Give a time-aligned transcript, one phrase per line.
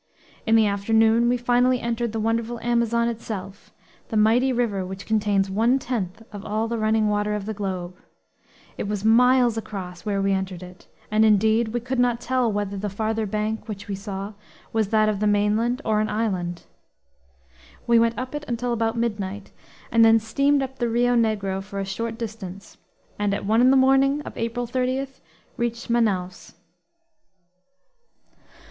[0.47, 3.71] In the afternoon we finally entered the wonderful Amazon itself,
[4.09, 7.95] the mighty river which contains one tenth of all the running water of the globe.
[8.79, 12.77] It was miles across, where we entered it; and indeed we could not tell whether
[12.77, 14.33] the farther bank, which we saw,
[14.73, 16.63] was that of the mainland or an island.
[17.85, 19.51] We went up it until about midnight,
[19.91, 22.79] then steamed up the Rio Negro for a short distance,
[23.19, 25.05] and at one in the morning of April 30
[25.57, 26.55] reached Manaos.